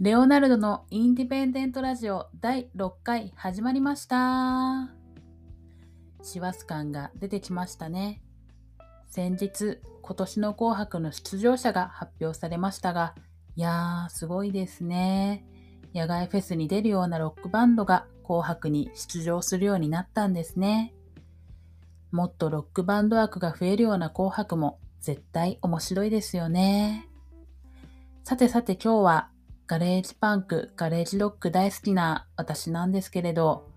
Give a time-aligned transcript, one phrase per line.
[0.00, 4.94] レオナルドのインディペンデントラジオ第6回始まりました。
[6.22, 8.22] 師走感が出てきましたね。
[9.08, 13.16] 先日、今年の紅白の出場者が発表されましたが、
[13.56, 15.44] いやー、すごいですね。
[15.92, 20.94] 野外フェスに出るようなロックバンドが紅白に出場するようになったんですね。
[22.12, 27.08] もっとロックバンド枠が増えるような紅白も絶対面白いですよね。
[28.22, 29.30] さてさて今日は
[29.68, 33.68] ガレージパンク、ガレージロック大好きな私なんですけれど、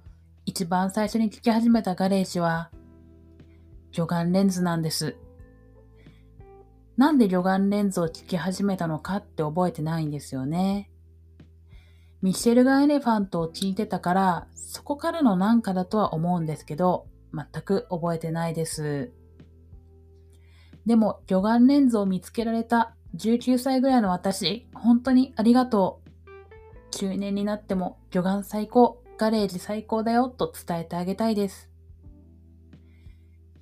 [0.45, 2.72] 一番最初に聴き始めたガレージは、
[3.91, 5.18] 魚眼レンズなんです。
[6.96, 10.90] なんで魚眼レンズを聴き始めたのかって覚えてないんですよね。
[12.22, 19.12] ミッシェル・ガン・エレファントを聴いてたから、そこからのなんかだとは思うんですけど、全く覚えてないです。
[20.85, 26.10] でも、魚眼レンズを見つけられた19歳ぐらいの私、本当にありがとう。
[26.91, 31.70] 中年になっても魚眼最高、ガレージ最高だよと伝えてあげたいです。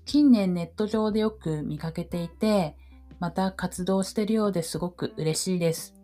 [0.05, 2.75] 近年ネット上でよく見かけていて、
[3.19, 5.95] また活動してるようですごく嬉しいです。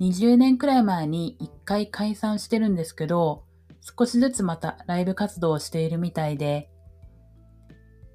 [0.00, 3.44] 20年くらい前に1回解散してるんですけど、
[3.80, 6.70] 少しずつまたライブ活動をしているみたいで、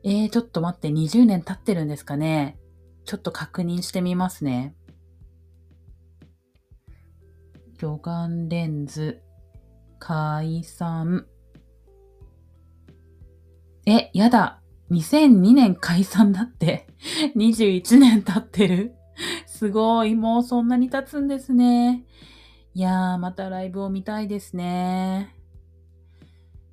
[0.03, 2.57] えー、ちょっと待って、20年経ってるんですかね
[3.05, 4.75] ちょっと確認してみますね。
[7.77, 9.21] 魚眼レンズ、
[9.99, 11.27] 解散。
[13.85, 14.61] え、やだ。
[14.91, 16.87] 2002年解散だって。
[17.35, 18.95] 21年経ってる。
[19.45, 20.15] すごい。
[20.15, 22.05] もうそんなに経つんですね。
[22.73, 25.35] いやー、またライブを見たいですね。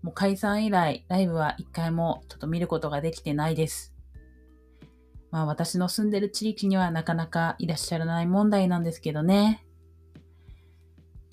[0.03, 3.89] もう解散以来、ライブは一回もちょっと見ることができてないです。
[5.31, 9.64] まあ私の住んでる地域にはなかなかいらっしゃらない問題なんですけどね。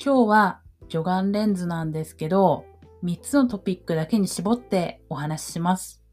[0.03, 2.65] 今日は魚眼レンズなんですけど、
[3.03, 6.03] 3つのトピックだけに絞ってお話しします。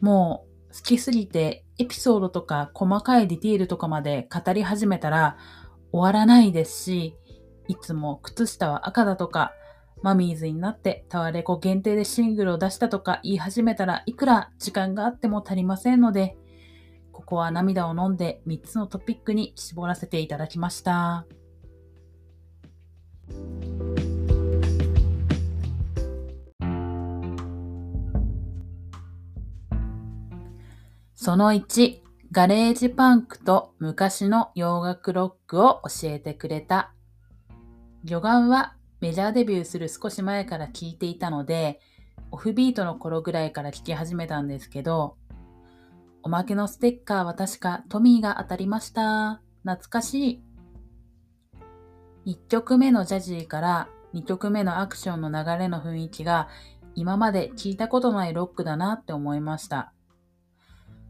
[0.00, 5.36] もう好きすぎてエピソードとか細かいディティールとかまで語り始めたら
[5.92, 7.16] 終わらないですし、
[7.68, 9.52] いつも靴下は赤だとか、
[10.02, 16.36] マミーズになってタワレコ限定でシングルを出したとか言い始めたらいくら時間があっても足りませんので、
[17.12, 21.26] ここは涙を飲んで3つのトピックに絞らせていただきました。
[31.14, 32.00] その1、
[32.32, 36.92] ガレージパンクと昔の洋楽ロックを教えてくれた。
[38.04, 41.78] 魚眼はメジャーデビューする少し前から聞いていたので、
[42.32, 45.16] オフビートの頃ぐらいから聞き始めたんですけど、
[46.24, 49.42] おまけのステッカーは確かトミーが当たりました。
[49.64, 50.42] 懐かし
[52.24, 52.34] い。
[52.34, 56.48] 1曲目のジャジーから2曲目のアクションの流れの雰囲気が
[56.94, 59.92] 今まで聞いたことないロックだなって思いました。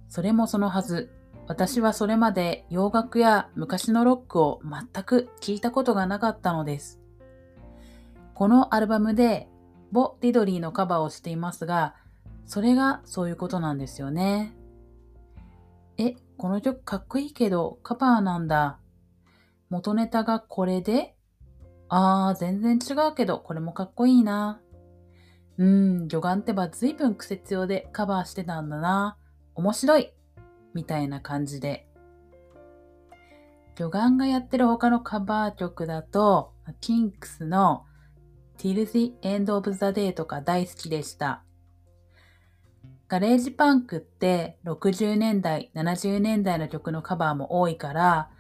[0.09, 1.11] それもそのはず。
[1.49, 7.00] 私はそれまで洋楽や昔のロックを全く聞いたことがなかったのです。
[8.33, 9.49] このアルバムで
[9.91, 11.97] ボ・リドリーのカバーをしていますが、
[12.47, 14.55] それがそういうことなんですよね。
[15.98, 18.78] え、この曲かっこいいけどカバーなんだ。
[19.70, 21.14] 元ネタがこれで？
[21.88, 24.60] あー、全然違うけどこれもかっこいいな。
[25.58, 29.19] うーん、魚眼ってば随分癖強でカバーしてたんだな。
[29.54, 30.12] 面白い
[30.75, 31.86] みたいな感じで。
[33.76, 37.84] 魚眼がやってる他のカバー曲だと、キンクスの
[38.58, 41.44] Till the End of the Day とか大好きでした。
[43.12, 48.31] ガレージパンクって60年代、70年代の曲のカバーも多いから、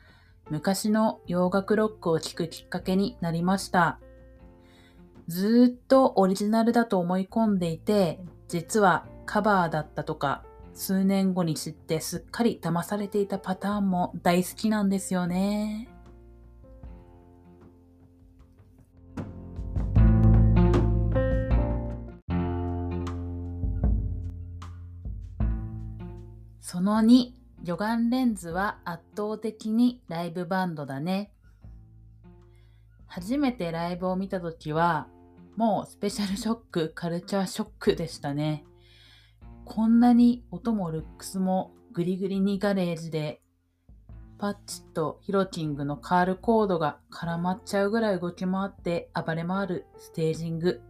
[0.48, 4.00] 昔の洋楽ロックを聴くきっかけになりました。
[5.28, 8.18] ずーっとオリジナルだと思い込んでいて、
[8.48, 15.91] 実はカバーだったとか、数年後に知ってすっかり騙されていたパターンも大好きなんですよね。
[26.72, 27.32] その2、
[27.64, 31.30] 魚眼レンズは圧倒的にライブバンドだね。
[33.04, 35.06] 初めてライブを見たときは、
[35.54, 38.64] もうスペシャルショック、カルチャーショックでしたね。
[39.66, 43.42] こんなに音もルックスもグリグリにガレージで、
[44.38, 50.80] パッチとヒロキングのカールコードが絡まっちゃうぐらい動き回って暴れ回るステージング。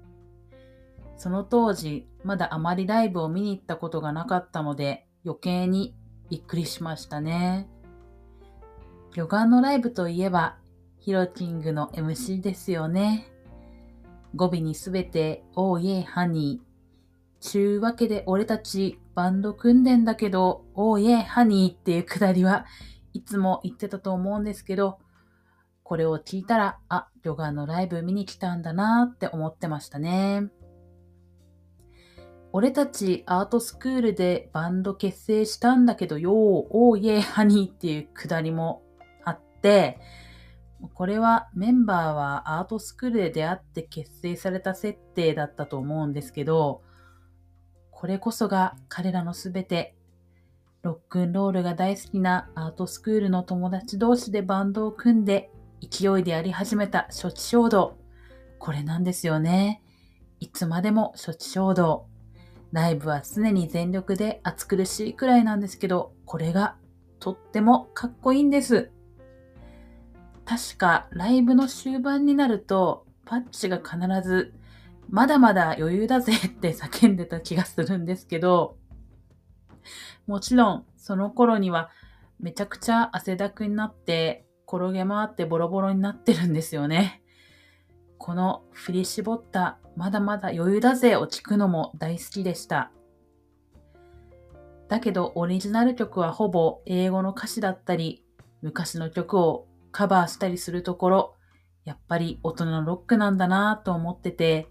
[1.17, 5.95] その当時、まだあまりライブを見に行ったことがなかったので、余計に
[6.31, 7.69] びっくりしましたね。
[9.15, 10.57] 魚眼のライブといえば、
[10.99, 13.27] ヒロキングの MC ですよね。
[14.35, 17.41] 語尾にすべて、おーイェイハニー。
[17.41, 22.67] ちゅうわけで俺たちバンド組んでんだけど、おーイェイハニーっていうくだりは
[23.13, 24.99] いつも言ってたと思うんですけど、
[25.83, 30.49] これを聞いたら、あ、ヨガのライブ見に来たんだなって思ってましたね。
[32.55, 38.83] 俺たちアートスクールでバンド結成したんだけどよー、おーイェイハニーっていうくだりも
[39.25, 39.99] あって、
[40.95, 46.83] これはメンバーはアートスクールで出会って結成された設定だったと思うんですけど、
[47.91, 49.95] これこそが彼らのすべて、
[50.83, 55.51] ロックンロールが大好きなアートスクールの友達同士でバンドを組んで
[55.81, 57.97] 勢いでやり始めた処置衝動。
[58.59, 59.83] これなんですよね。
[60.41, 62.12] いつまでも処置衝動。
[62.73, 66.77] ライブは常に全力で暑苦しいくらいなんですけど、これが
[67.21, 68.91] とってもかっこいいんです。
[70.45, 74.55] 確かライブの終盤になると、パッチが必ず、
[75.09, 78.77] まだまだ余裕だぜって叫んでた気がするんですけど、
[80.27, 81.91] もちろんその頃には
[82.41, 87.22] めちゃくちゃ汗だくになって転げ回ってボロボロになってるんですよね。
[88.23, 92.93] この振り絞ったまだまだ余裕だぜを聞くのも大好きでした。
[94.89, 98.25] だけどオリジナル曲はほぼ英語の歌詞だったり
[98.63, 101.35] 昔の曲をカバーしたりするところ、
[101.85, 104.69] やっぱり大人のロックなんだなと思ってて、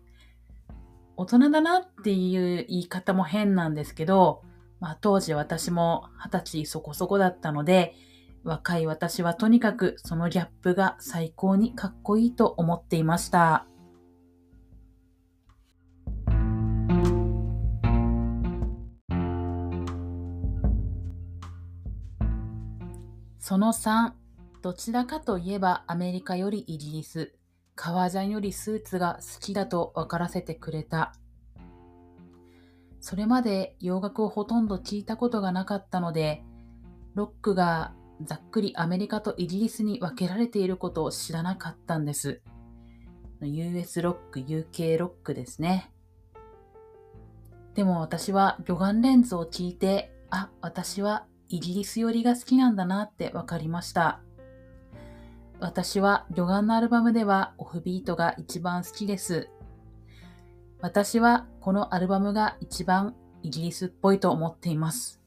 [1.17, 4.43] 大人だなっていう言い方も変なんですけど、
[4.79, 7.95] まあ当時私も二十歳そこそこだったので、
[8.43, 13.67] 若い私はとにかくそのギャップが最高にかっこいいと思っていました。
[23.39, 24.13] その3、
[24.61, 27.33] どちらかといえばアメリカよりイギリス、
[27.75, 31.13] 革ジャンよりスーツが好きだと分からせてくれた。
[33.01, 36.43] それまで洋楽をほとんど聞いたことがなかったので、
[37.13, 37.93] ロックが
[38.25, 42.41] ざっくりアメリカとイギリスに分けられていることを知らなかったんです。
[43.41, 45.91] US ロック、UK ロックですね。
[47.73, 54.21] でも私は魚眼レンズを聞いて、あ、私はイギリス寄りが好きなんだなって分かりました。
[55.59, 59.49] 私は魚眼のアルバムではオフビートが一番好きです。
[60.79, 65.21] 私はこのアルバムが一番イギリスっぽいと思っています。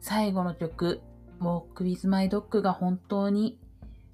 [0.00, 1.00] 最後の曲、
[1.42, 3.58] Walk with My Dog が本当に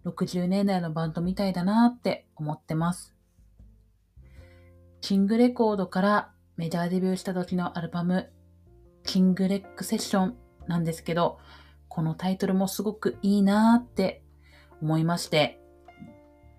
[0.05, 3.15] 60年代のバンドみたいだなって思ってます。
[5.01, 8.31] キングレコードからメジャーデビューした時のアルバム、
[9.05, 10.37] キングレックセッション
[10.67, 11.39] なんですけど、
[11.89, 14.23] このタイトルもすごくいいなって
[14.81, 15.61] 思いまして、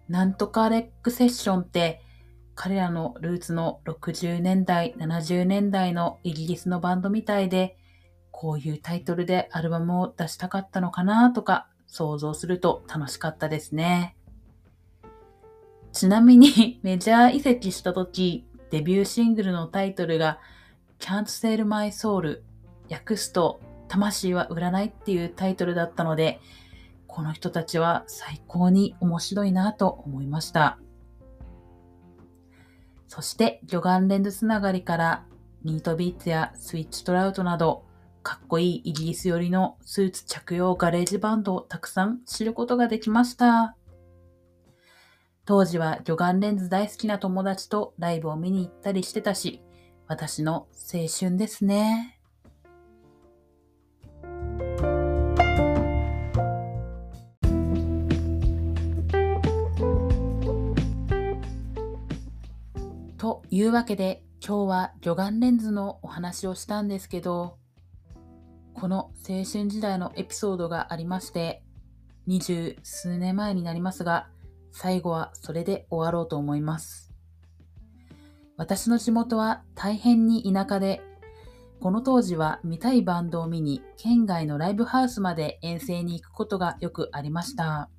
[0.07, 2.01] なんとかレックセッションって
[2.55, 7.77] 彼らのルーツの60年代、70年代のイギリスのバンドみたいで、
[8.41, 14.15] こういうタイトルでアルバムを出したかったのかなとか想像すると楽しかったですね。
[15.91, 20.39] ちなみに メジャー移籍した時、デビューシングルのタイトルが
[20.99, 22.39] Can't Sell My Soul
[22.89, 23.59] 訳すと
[23.89, 26.39] 魂は売らないっていうタイトルだったので、
[27.07, 30.79] この人たちは最高に面白いなと思いました。
[33.09, 35.25] そして、魚眼レンズつながりから
[35.61, 37.88] ニートビーツやスイッチトラウトなど、
[38.21, 43.75] かっこいいイギリス寄りのスーツ着用ガレージバンドをたくさん知ることができました。
[45.45, 49.63] 当時は魚眼レンズ大好きな友達とライブを見に行ったりしてたし、
[50.07, 52.19] 私の青春ですね。
[63.17, 67.58] というわけで今日は魚眼レンズのお話をしたんですけど、
[68.79, 71.61] この青春時代のエピソードがありまして、
[72.25, 74.29] 二十数年前になりますが、
[74.71, 77.11] 最後はそれで終わろうと思います。
[78.55, 81.01] 私の地元は大変に田舎で、
[81.81, 87.89] この当時は見たいバンドを見に県外のライブハウスまで遠征に行くことがよくありました。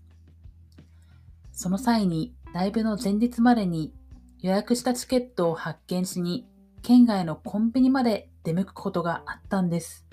[1.53, 3.93] その際にライブの前日までに
[4.41, 6.47] 予約したチケットを発見しに、
[6.83, 10.10] 県外のコンビニまで出向くことがあったんです。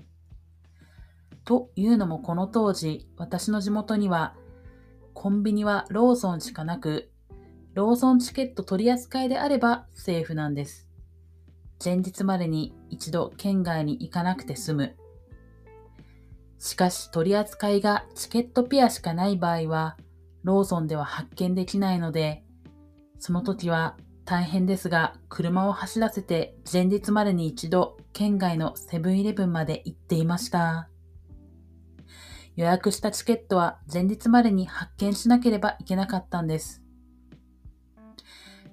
[1.47, 4.35] というのもこの当時、私の地元には、
[5.13, 7.09] コンビニはローソンしかなく、
[7.73, 10.89] ローソンチケット取り扱いであればセーフなんです。
[11.83, 14.95] 前日までに一度県外に行かなくて済む。
[16.59, 19.95] しかし取り扱いがチケットペアしかない場合は、
[20.43, 22.43] ローソンでは発見できないので、
[23.19, 30.89] その時は大変ですが、車を走らせて前日までに一度県外のセブンイレブンまで行っていました。
[32.57, 36.81] 予約したチケットは前日までに発見しなければいけなかったんです。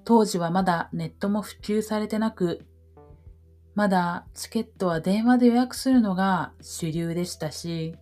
[0.03, 2.65] 当時はまだネットも普及されてなく、
[3.75, 7.95] まだチケットは電話で予約するのが主流でしたし、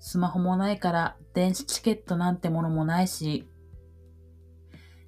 [0.00, 3.48] スマホもないから電子チケットなんてものもないし、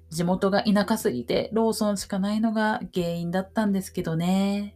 [0.09, 4.75] 地元が田舎すぎてローソンしかないのが原因だったんですけどね。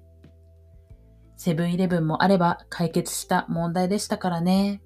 [1.38, 4.84] セブンイレブンもあれば解決した問題でしたからね。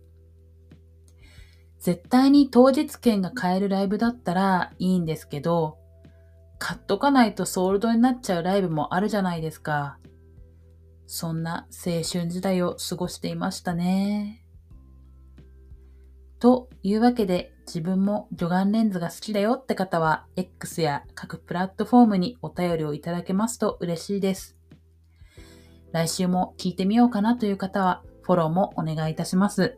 [1.83, 5.77] 絶対に当日券が買えるライブだったらいいんですけど、
[6.57, 9.97] 買っとかないとソールドになっちゃうライブもあるじゃないですか。
[11.07, 14.45] そんな青春時代を過ごしていましたね。
[16.39, 24.55] というわけで自分も魚眼レンズが好きだよって方は X や各プラットフォームにお便りをいただけますと嬉しいです。
[25.91, 29.77] 来週も聞いてみようかなという方はフォローもお願いいたします。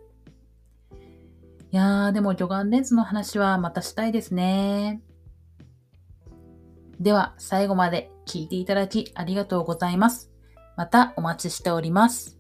[1.72, 5.02] いやー、でも魚眼レンズの話はまたしたいですね。
[7.00, 10.32] では、最後まで聞いていただきありがとうございます。
[10.78, 12.35] またお待ちしております。